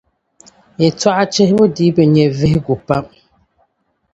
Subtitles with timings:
[0.81, 3.05] Yɛltͻɣa chihibu dii bi nya vihigu pam.